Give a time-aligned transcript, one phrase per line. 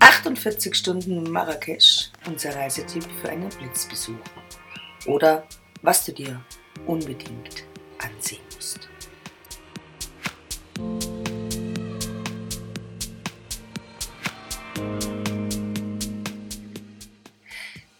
[0.00, 4.14] 48 Stunden Marrakesch, unser Reisetipp für einen Blitzbesuch.
[5.06, 5.48] Oder
[5.80, 6.44] was du dir
[6.86, 7.65] unbedingt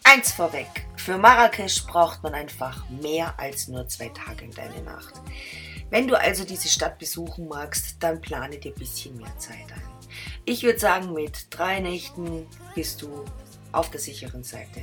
[0.09, 0.87] Eins vorweg.
[0.95, 5.15] Für Marrakesch braucht man einfach mehr als nur zwei Tage und eine Nacht.
[5.89, 9.81] Wenn du also diese Stadt besuchen magst, dann plane dir ein bisschen mehr Zeit ein.
[10.45, 13.25] Ich würde sagen, mit drei Nächten bist du
[13.73, 14.81] auf der sicheren Seite.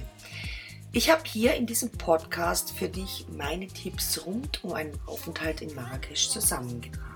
[0.92, 5.74] Ich habe hier in diesem Podcast für dich meine Tipps rund um einen Aufenthalt in
[5.74, 7.13] Marrakesch zusammengetragen.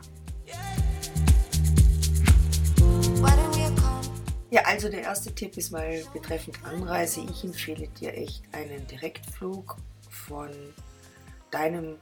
[4.50, 7.20] Ja, also der erste Tipp ist mal betreffend Anreise.
[7.28, 9.76] Ich empfehle dir echt einen Direktflug
[10.10, 10.50] von
[11.50, 11.98] deinem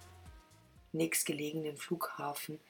[0.92, 2.61] nächstgelegenen Flughafen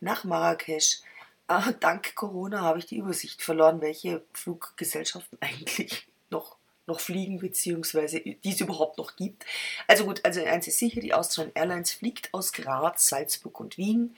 [0.00, 1.02] nach Marrakesch
[1.50, 8.20] Ah, dank Corona habe ich die Übersicht verloren, welche Fluggesellschaften eigentlich noch, noch fliegen, beziehungsweise
[8.20, 9.46] die es überhaupt noch gibt.
[9.86, 14.14] Also gut, also eins ist sicher, die Austrian Airlines fliegt aus Graz, Salzburg und Wien.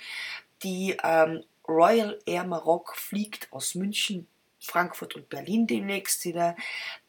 [0.65, 4.27] Die ähm, Royal Air Maroc fliegt aus München,
[4.61, 6.55] Frankfurt und Berlin demnächst wieder.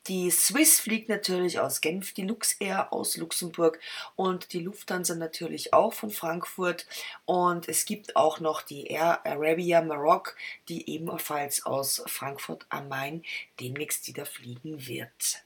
[0.07, 3.79] Die Swiss fliegt natürlich aus Genf, die Luxair aus Luxemburg
[4.15, 6.87] und die Lufthansa natürlich auch von Frankfurt.
[7.25, 10.35] Und es gibt auch noch die Air Arabia Maroc,
[10.69, 13.23] die ebenfalls aus Frankfurt am Main
[13.59, 15.43] demnächst wieder fliegen wird.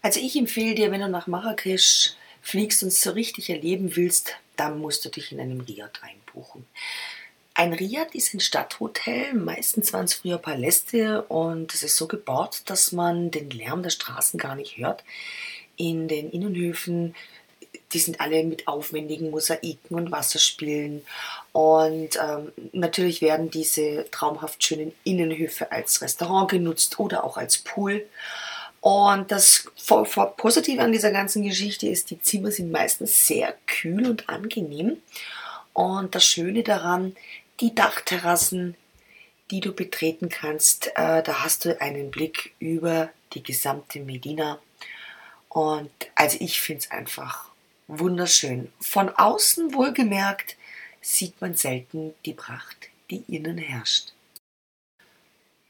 [0.00, 4.36] Also ich empfehle dir, wenn du nach Marrakesch fliegst und es so richtig erleben willst,
[4.56, 6.66] dann musst du dich in einem Riad einbuchen.
[7.58, 12.62] Ein Riad ist ein Stadthotel, meistens waren es früher Paläste und es ist so gebaut,
[12.66, 15.02] dass man den Lärm der Straßen gar nicht hört.
[15.76, 17.16] In den Innenhöfen,
[17.92, 21.02] die sind alle mit aufwendigen Mosaiken und Wasserspielen
[21.50, 28.06] und ähm, natürlich werden diese traumhaft schönen Innenhöfe als Restaurant genutzt oder auch als Pool.
[28.80, 29.68] Und das
[30.36, 34.98] Positive an dieser ganzen Geschichte ist, die Zimmer sind meistens sehr kühl und angenehm.
[35.78, 37.14] Und das Schöne daran,
[37.60, 38.76] die Dachterrassen,
[39.50, 40.88] die du betreten kannst.
[40.94, 44.58] Äh, da hast du einen Blick über die gesamte Medina.
[45.48, 47.50] Und also ich finde es einfach
[47.86, 48.70] wunderschön.
[48.80, 50.56] Von außen wohlgemerkt
[51.00, 54.12] sieht man selten die Pracht, die innen herrscht.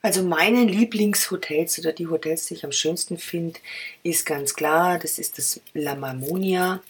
[0.01, 3.59] Also meine Lieblingshotels oder die Hotels, die ich am schönsten finde,
[4.05, 6.83] ist ganz klar, das ist das La Marmonia.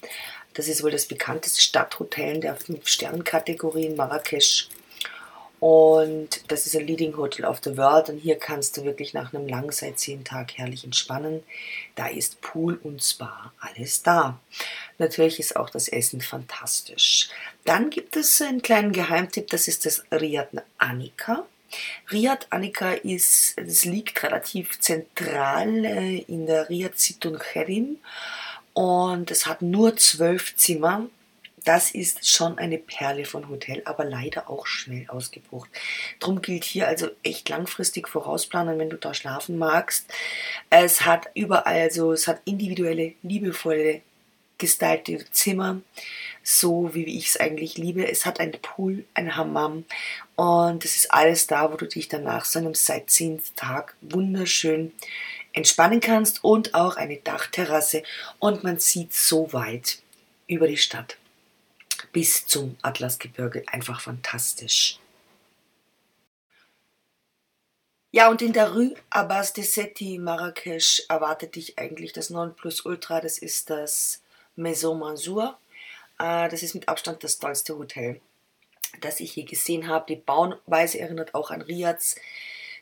[0.55, 4.69] Das ist wohl das bekannteste Stadthotel in der 5-Sterne-Kategorie in Marrakesch.
[5.61, 8.09] Und das ist ein Leading Hotel of the World.
[8.11, 11.43] Und hier kannst du wirklich nach einem langen Sightseeing-Tag herrlich entspannen.
[11.97, 14.39] Da ist Pool und Spa, alles da.
[14.99, 17.29] Natürlich ist auch das Essen fantastisch.
[17.65, 20.49] Dann gibt es einen kleinen Geheimtipp, das ist das Riyad
[20.79, 21.45] Anika.
[22.11, 27.99] Riyad Anika ist, das liegt relativ zentral äh, in der Riyad Situn Cherim
[28.73, 31.07] und es hat nur zwölf Zimmer
[31.65, 35.71] das ist schon eine Perle von Hotel, aber leider auch schnell ausgebucht.
[36.21, 40.13] Drum gilt hier also echt langfristig vorausplanen, wenn du da schlafen magst.
[40.71, 44.03] Es hat überall so, es hat individuelle, liebevolle,
[44.59, 45.81] gestylte Zimmer,
[46.43, 48.11] so wie ich es eigentlich liebe.
[48.11, 49.85] Es hat einen Pool, ein Hammam
[50.37, 54.93] und es ist alles da, wo du dich danach so einem Sightseeing-Tag wunderschön
[55.53, 58.03] entspannen kannst und auch eine Dachterrasse
[58.39, 59.99] und man sieht so weit
[60.47, 61.17] über die Stadt
[62.13, 64.99] bis zum Atlasgebirge einfach fantastisch.
[68.11, 73.21] Ja, und in der Rue Abbas de Seti, Marrakesch, erwartet dich eigentlich das Nonplusultra.
[73.21, 74.23] Das ist das
[74.57, 75.59] Maison Mansour.
[76.19, 78.21] Äh, das ist mit Abstand das tollste Hotel,
[79.01, 80.07] das ich je gesehen habe.
[80.09, 82.17] Die Bauweise erinnert auch an Riads.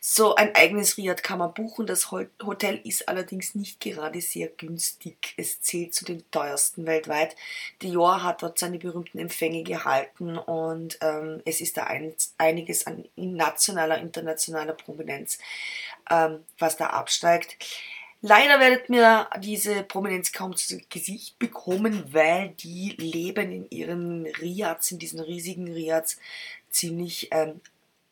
[0.01, 1.87] So ein eigenes Riad kann man buchen.
[1.87, 5.35] Das Hotel ist allerdings nicht gerade sehr günstig.
[5.37, 7.37] Es zählt zu den teuersten weltweit.
[7.83, 13.07] Dior hat dort seine berühmten Empfänge gehalten und ähm, es ist da ein, einiges an
[13.17, 15.39] nationaler, internationaler Prominenz,
[16.11, 17.57] ähm, was da absteigt.
[18.23, 24.91] Leider werdet mir diese Prominenz kaum zu Gesicht bekommen, weil die leben in ihren Riads,
[24.91, 26.19] in diesen riesigen Riads,
[26.71, 27.61] ziemlich ähm,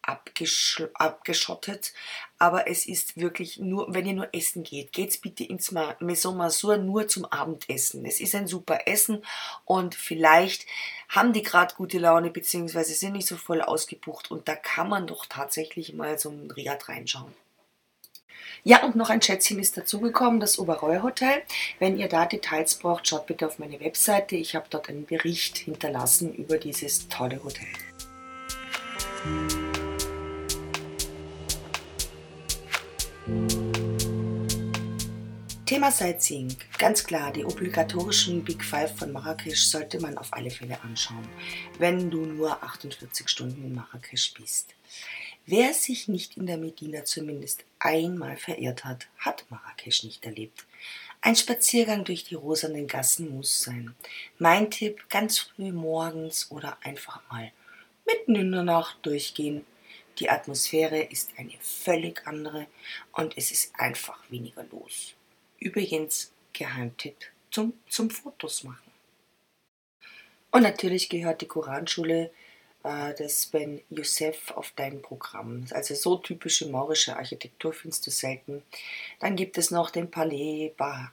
[0.06, 1.92] abgeschottet.
[2.38, 6.76] Aber es ist wirklich nur, wenn ihr nur essen geht, geht's bitte ins Maison Masur
[6.76, 8.04] nur zum Abendessen.
[8.04, 9.24] Es ist ein super Essen
[9.64, 10.66] und vielleicht
[11.08, 15.06] haben die gerade gute Laune beziehungsweise sind nicht so voll ausgebucht und da kann man
[15.06, 17.32] doch tatsächlich mal so ein Riad reinschauen.
[18.66, 21.42] Ja, und noch ein Schätzchen ist dazugekommen, das Oberreuer Hotel.
[21.78, 24.36] Wenn ihr da Details braucht, schaut bitte auf meine Webseite.
[24.36, 27.68] Ich habe dort einen Bericht hinterlassen über dieses tolle Hotel.
[35.64, 36.54] Thema Sightseeing.
[36.76, 41.26] Ganz klar, die obligatorischen Big Five von Marrakesch sollte man auf alle Fälle anschauen,
[41.78, 44.74] wenn du nur 48 Stunden in Marrakesch bist.
[45.46, 50.66] Wer sich nicht in der Medina zumindest einmal verirrt hat, hat Marrakesch nicht erlebt.
[51.22, 53.94] Ein Spaziergang durch die rosanen Gassen muss sein.
[54.38, 57.52] Mein Tipp, ganz früh morgens oder einfach mal
[58.04, 59.64] mitten in der Nacht durchgehen.
[60.18, 62.66] Die Atmosphäre ist eine völlig andere
[63.12, 65.14] und es ist einfach weniger los.
[65.58, 67.16] Übrigens, Geheimtipp
[67.50, 68.92] zum, zum Fotos machen.
[70.50, 72.30] Und natürlich gehört die Koranschule
[72.84, 75.66] äh, des Ben Youssef auf dein Programm.
[75.72, 78.62] Also so typische maurische Architektur findest du selten.
[79.18, 80.72] Dann gibt es noch den Palais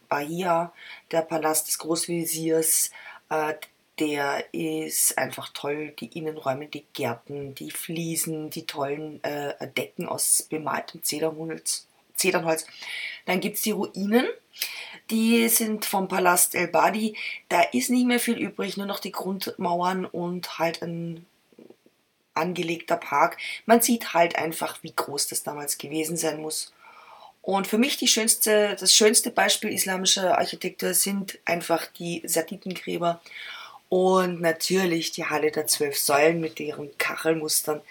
[0.09, 0.73] Bahia,
[1.09, 2.91] der Palast des Großveziers.
[3.29, 3.55] Äh,
[4.01, 5.93] der ist einfach toll.
[5.99, 11.85] Die Innenräume, die Gärten, die Fliesen, die tollen äh, Decken aus bemaltem Zedernholz.
[12.15, 12.65] Zedernholz.
[13.25, 14.25] Dann gibt es die Ruinen.
[15.11, 17.15] Die sind vom Palast El Badi.
[17.47, 21.27] Da ist nicht mehr viel übrig, nur noch die Grundmauern und halt ein
[22.33, 23.37] angelegter Park.
[23.67, 26.73] Man sieht halt einfach, wie groß das damals gewesen sein muss.
[27.43, 33.21] Und für mich schönste, das schönste Beispiel islamischer Architektur sind einfach die Satitengräber
[33.91, 37.81] und natürlich die Halle der zwölf Säulen mit ihren Kachelmustern.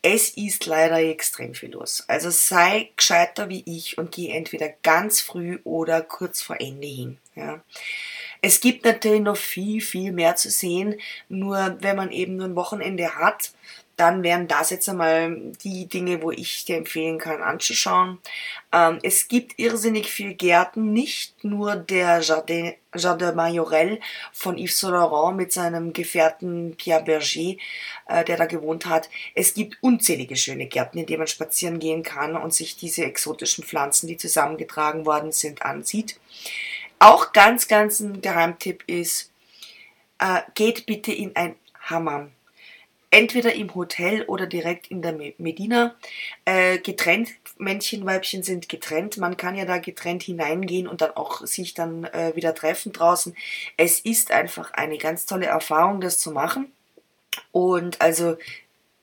[0.00, 2.04] Es ist leider extrem viel los.
[2.08, 7.18] Also sei gescheiter wie ich und geh entweder ganz früh oder kurz vor Ende hin.
[7.34, 7.62] Ja.
[8.42, 10.96] Es gibt natürlich noch viel, viel mehr zu sehen.
[11.28, 13.52] Nur wenn man eben nur ein Wochenende hat,
[13.96, 18.18] dann wären das jetzt einmal die Dinge, wo ich dir empfehlen kann, anzuschauen.
[18.70, 24.00] Ähm, es gibt irrsinnig viel Gärten, nicht nur der Jardin, Jardin Majorel
[24.32, 27.56] von Yves Saint Laurent mit seinem Gefährten Pierre Berger,
[28.06, 29.08] äh, der da gewohnt hat.
[29.34, 33.64] Es gibt unzählige schöne Gärten, in denen man spazieren gehen kann und sich diese exotischen
[33.64, 36.18] Pflanzen, die zusammengetragen worden sind, ansieht.
[36.98, 39.32] Auch ganz, ganz ein Geheimtipp ist,
[40.18, 42.32] äh, geht bitte in ein Hammam
[43.16, 45.94] entweder im Hotel oder direkt in der Medina.
[46.44, 49.16] Äh, getrennt, Männchen, Weibchen sind getrennt.
[49.16, 53.34] Man kann ja da getrennt hineingehen und dann auch sich dann äh, wieder treffen draußen.
[53.78, 56.72] Es ist einfach eine ganz tolle Erfahrung, das zu machen.
[57.52, 58.36] Und also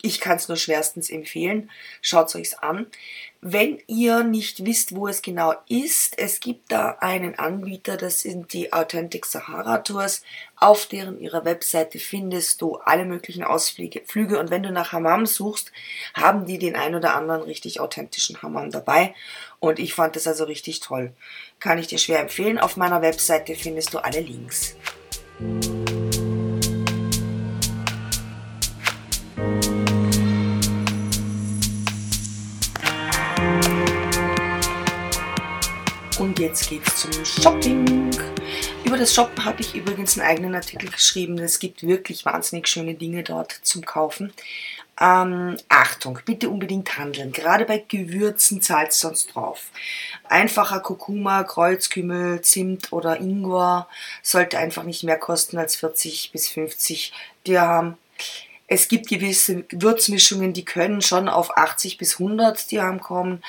[0.06, 1.72] ich kann es nur schwerstens empfehlen.
[2.02, 2.88] Schaut euch an.
[3.40, 8.52] Wenn ihr nicht wisst, wo es genau ist, es gibt da einen Anbieter, das sind
[8.52, 10.22] die Authentic Sahara Tours.
[10.58, 14.02] Auf deren ihrer Webseite findest du alle möglichen Ausflüge.
[14.06, 14.40] Flüge.
[14.40, 15.72] Und wenn du nach Hammam suchst,
[16.14, 19.16] haben die den ein oder anderen richtig authentischen Hammam dabei.
[19.60, 21.14] Und ich fand das also richtig toll.
[21.62, 22.60] Kann ich dir schwer empfehlen.
[22.60, 24.76] Auf meiner Webseite findest du alle Links.
[36.20, 38.12] Und jetzt geht's zum Shopping.
[38.84, 41.40] Über das Shoppen habe ich übrigens einen eigenen Artikel geschrieben.
[41.40, 44.32] Es gibt wirklich wahnsinnig schöne Dinge dort zum Kaufen.
[45.02, 47.32] Ähm, Achtung, bitte unbedingt handeln.
[47.32, 49.72] Gerade bei Gewürzen zahlt es sonst drauf.
[50.30, 53.88] Einfacher Kurkuma, Kreuzkümmel, Zimt oder Ingwer
[54.22, 57.12] sollte einfach nicht mehr kosten als 40 bis 50
[57.48, 57.98] Dirham.
[58.68, 63.44] Es gibt gewisse Würzmischungen, die können schon auf 80 bis 100 Dirham kommen,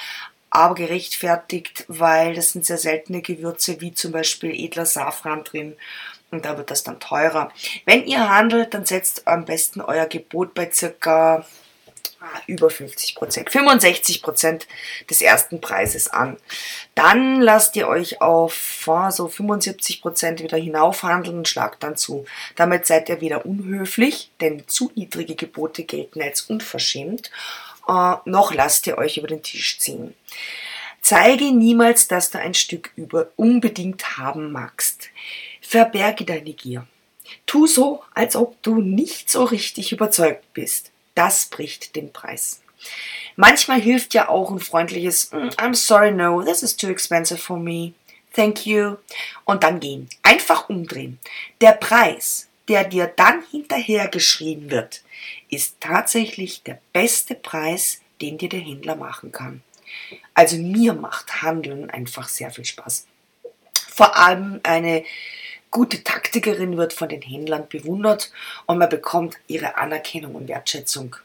[0.55, 5.75] aber gerechtfertigt, weil das sind sehr seltene Gewürze, wie zum Beispiel edler Safran drin.
[6.31, 7.51] Und da wird das dann teurer.
[7.85, 11.45] Wenn ihr handelt, dann setzt am besten euer Gebot bei circa
[12.21, 14.69] ah, über 50 Prozent, 65 Prozent
[15.11, 16.37] des ersten Preises an.
[16.95, 22.27] Dann lasst ihr euch auf so 75 Prozent wieder hinaufhandeln und schlagt dann zu.
[22.55, 27.31] Damit seid ihr wieder unhöflich, denn zu niedrige Gebote gelten als unverschämt
[27.89, 30.15] äh, noch lasst ihr euch über den Tisch ziehen.
[31.01, 35.11] Zeige niemals, dass du ein Stück über unbedingt haben magst.
[35.61, 36.87] Verberge deine Gier.
[37.47, 40.93] Tu so, als ob du nicht so richtig überzeugt bist.
[41.15, 42.63] Das bricht den Preis.
[43.37, 47.59] Manchmal hilft ja auch ein freundliches mm, I'm sorry, no, this is too expensive for
[47.59, 47.93] me.
[48.35, 48.97] Thank you.
[49.45, 50.09] Und dann gehen.
[50.23, 51.19] Einfach umdrehen.
[51.61, 55.03] Der Preis, der dir dann hinterhergeschrien wird,
[55.51, 59.63] ist tatsächlich der beste Preis, den dir der Händler machen kann.
[60.33, 63.07] Also mir macht Handeln einfach sehr viel Spaß.
[63.89, 65.05] Vor allem eine
[65.71, 68.33] gute Taktikerin wird von den Händlern bewundert
[68.67, 71.17] und man bekommt ihre Anerkennung und Wertschätzung.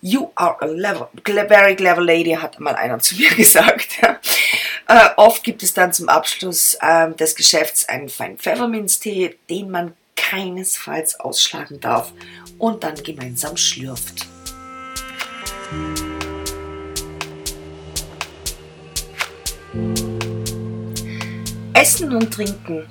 [0.00, 3.98] You are a level, very clever lady, hat mal einer zu mir gesagt.
[4.88, 9.94] äh, oft gibt es dann zum Abschluss äh, des Geschäfts einen feinen Pfefferminztee, den man
[10.34, 12.12] keinesfalls ausschlagen darf
[12.58, 14.26] und dann gemeinsam schlürft.
[21.72, 22.86] Essen und Trinken.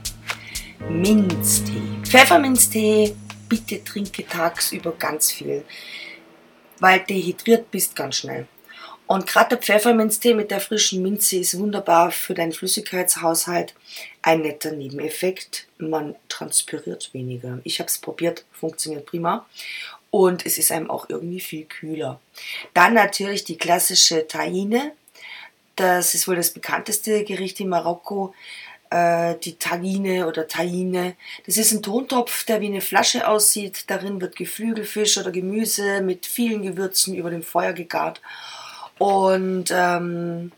[0.89, 1.81] Minztee.
[2.03, 3.15] Pfefferminztee,
[3.49, 5.65] bitte trinke tagsüber ganz viel,
[6.79, 8.47] weil dehydriert bist ganz schnell.
[9.13, 13.75] Und gerade der Pfefferminztee mit der frischen Minze ist wunderbar für deinen Flüssigkeitshaushalt.
[14.23, 17.59] Ein netter Nebeneffekt, man transpiriert weniger.
[17.63, 19.45] Ich habe es probiert, funktioniert prima.
[20.09, 22.19] Und es ist einem auch irgendwie viel kühler.
[22.73, 24.93] Dann natürlich die klassische Tahine.
[25.75, 28.33] Das ist wohl das bekannteste Gericht in Marokko
[28.89, 31.15] äh, die Tagine oder Taine.
[31.45, 33.91] Das ist ein Tontopf, der wie eine Flasche aussieht.
[33.91, 38.19] Darin wird Geflügelfisch oder Gemüse mit vielen Gewürzen über dem Feuer gegart.
[38.97, 40.51] Und ähm,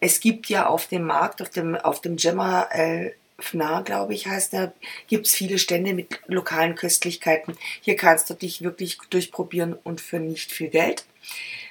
[0.00, 4.26] es gibt ja auf dem Markt, auf dem, auf dem Gemma El Fna, glaube ich,
[4.26, 4.72] heißt er,
[5.08, 7.56] gibt es viele Stände mit lokalen Köstlichkeiten.
[7.80, 11.04] Hier kannst du dich wirklich durchprobieren und für nicht viel Geld.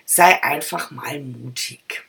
[0.06, 2.04] Sei einfach mal mutig.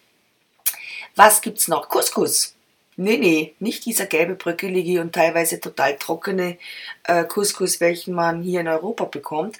[1.14, 1.88] Was gibt's noch?
[1.88, 2.56] Couscous.
[2.96, 6.58] Nee, nee, nicht dieser gelbe, bröckelige und teilweise total trockene
[7.04, 9.58] äh, Couscous, welchen man hier in Europa bekommt.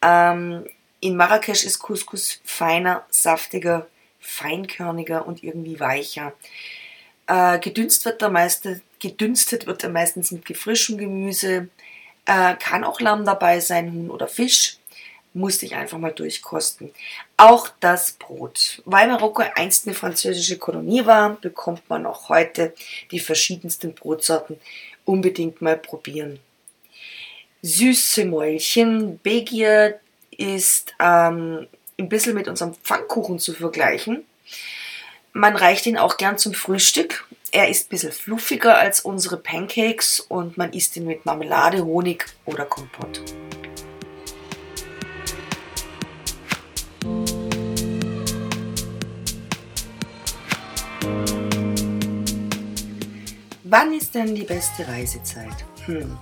[0.00, 0.64] Ähm,
[1.00, 3.86] in Marrakesch ist Couscous feiner, saftiger,
[4.20, 6.32] feinkörniger und irgendwie weicher.
[7.26, 11.68] Äh, gedünstet, wird er meiste, gedünstet wird er meistens mit gefrischtem Gemüse.
[12.26, 14.78] Äh, kann auch Lamm dabei sein, Huhn oder Fisch
[15.34, 16.90] musste ich einfach mal durchkosten.
[17.36, 18.82] Auch das Brot.
[18.84, 22.74] Weil Marokko einst eine französische Kolonie war, bekommt man auch heute
[23.10, 24.58] die verschiedensten Brotsorten
[25.04, 26.40] unbedingt mal probieren.
[27.62, 29.18] Süße Mäulchen.
[29.22, 30.00] Begier
[30.38, 31.66] ist ähm,
[31.98, 34.24] ein bisschen mit unserem Pfannkuchen zu vergleichen.
[35.34, 37.26] Man reicht ihn auch gern zum Frühstück.
[37.50, 42.24] Er ist ein bisschen fluffiger als unsere Pancakes und man isst ihn mit Marmelade, Honig
[42.46, 43.20] oder Kompott.
[53.64, 55.64] Wann ist denn die beste Reisezeit?
[55.84, 56.16] Hm.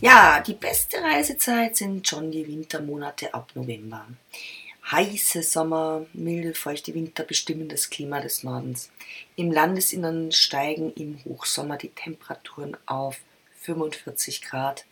[0.00, 4.06] Ja, die beste Reisezeit sind schon die Wintermonate ab November.
[4.88, 8.92] Heiße Sommer, milde, feuchte Winter bestimmen das Klima des Nordens.
[9.34, 13.18] Im Landesinnern steigen im Hochsommer die Temperaturen auf
[13.62, 14.84] 45 Grad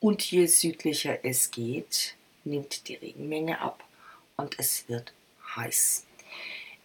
[0.00, 3.84] und je südlicher es geht, nimmt die Regenmenge ab
[4.36, 5.12] und es wird
[5.54, 6.04] heiß.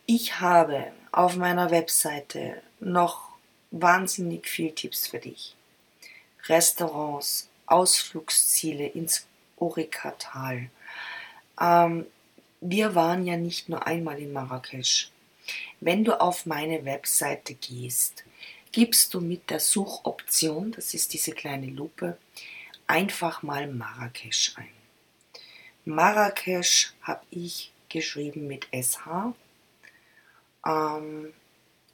[0.05, 3.29] Ich habe auf meiner Webseite noch
[3.71, 5.56] wahnsinnig viel Tipps für dich.
[6.45, 9.25] Restaurants, Ausflugsziele ins
[9.57, 10.69] Orikatal.
[11.59, 12.05] Ähm,
[12.61, 15.11] wir waren ja nicht nur einmal in Marrakesch.
[15.79, 18.23] Wenn du auf meine Webseite gehst,
[18.71, 22.17] gibst du mit der Suchoption, das ist diese kleine Lupe,
[22.85, 24.69] einfach mal Marrakesch ein.
[25.85, 29.33] Marrakesch habe ich geschrieben mit SH.
[30.65, 31.33] Ähm,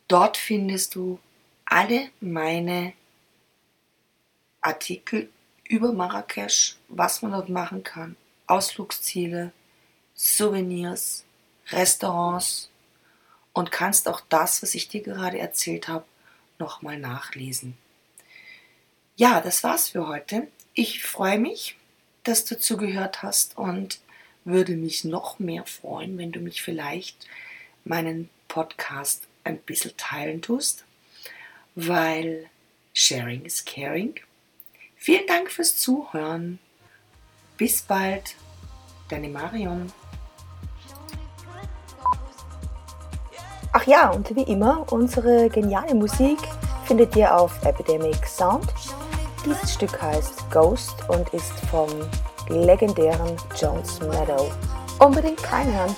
[0.07, 1.19] dort findest du
[1.65, 2.93] alle meine
[4.63, 5.29] Artikel
[5.67, 8.15] über Marrakesch, was man dort machen kann,
[8.47, 9.51] Ausflugsziele,
[10.15, 11.25] Souvenirs,
[11.69, 12.69] Restaurants
[13.53, 16.05] und kannst auch das, was ich dir gerade erzählt habe,
[16.59, 17.77] nochmal nachlesen.
[19.15, 20.47] Ja, das war's für heute.
[20.73, 21.77] Ich freue mich,
[22.23, 23.99] dass du zugehört hast und
[24.43, 27.27] würde mich noch mehr freuen, wenn du mich vielleicht
[27.85, 30.85] meinen Podcast ein bisschen teilen tust
[31.75, 32.49] weil
[32.93, 34.15] Sharing is Caring.
[35.03, 36.59] Vielen Dank fürs Zuhören.
[37.57, 38.37] Bis bald,
[39.09, 39.91] deine Marion.
[43.73, 46.37] Ach ja, und wie immer, unsere geniale Musik
[46.85, 48.73] findet ihr auf Epidemic Sound.
[49.45, 51.89] Dieses Stück heißt Ghost und ist vom
[52.47, 54.49] legendären Jones Meadow.
[54.99, 55.93] Unbedingt reinhören.